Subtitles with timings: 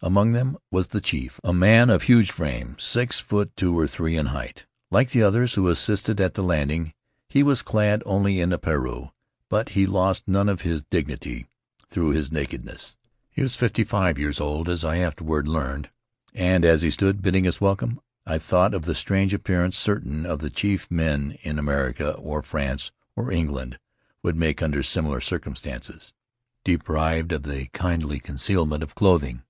[0.00, 4.16] Among them was the chief, a man of huge frame, six feet two or three
[4.16, 4.66] in height.
[4.92, 6.92] Like the others who assisted at the landing,
[7.28, 9.10] he was clad only in a pareu,
[9.48, 11.46] but he lost none of his dignity
[11.88, 12.96] through his nakedness.
[13.30, 15.48] He was fiftv five Faery Lands of the South Seas years old, as I afterward
[15.48, 15.90] learned,
[16.34, 20.26] and as he stood bid ding us welcome I thought of the strange appearance certain
[20.26, 23.78] of the chief men in America or France or England
[24.24, 26.12] would make under similar circumstances,
[26.64, 29.42] deprived of the kindly concealment of clothing.